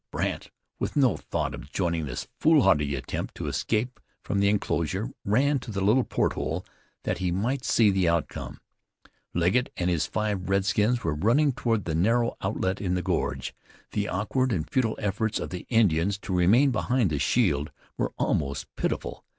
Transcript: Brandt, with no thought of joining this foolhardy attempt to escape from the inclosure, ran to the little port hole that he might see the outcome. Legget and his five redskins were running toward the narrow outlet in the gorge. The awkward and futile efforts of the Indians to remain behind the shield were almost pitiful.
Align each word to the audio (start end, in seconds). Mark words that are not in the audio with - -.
Brandt, 0.11 0.49
with 0.79 0.95
no 0.95 1.15
thought 1.15 1.53
of 1.53 1.71
joining 1.71 2.07
this 2.07 2.27
foolhardy 2.39 2.95
attempt 2.95 3.35
to 3.35 3.45
escape 3.45 3.99
from 4.23 4.39
the 4.39 4.49
inclosure, 4.49 5.11
ran 5.23 5.59
to 5.59 5.69
the 5.69 5.79
little 5.85 6.03
port 6.03 6.33
hole 6.33 6.65
that 7.03 7.19
he 7.19 7.29
might 7.31 7.63
see 7.63 7.91
the 7.91 8.09
outcome. 8.09 8.59
Legget 9.35 9.71
and 9.77 9.91
his 9.91 10.07
five 10.07 10.49
redskins 10.49 11.03
were 11.03 11.13
running 11.13 11.51
toward 11.51 11.85
the 11.85 11.93
narrow 11.93 12.35
outlet 12.41 12.81
in 12.81 12.95
the 12.95 13.03
gorge. 13.03 13.53
The 13.91 14.07
awkward 14.09 14.51
and 14.51 14.67
futile 14.67 14.97
efforts 14.99 15.39
of 15.39 15.51
the 15.51 15.67
Indians 15.69 16.17
to 16.23 16.33
remain 16.33 16.71
behind 16.71 17.11
the 17.11 17.19
shield 17.19 17.69
were 17.95 18.11
almost 18.17 18.65
pitiful. 18.75 19.23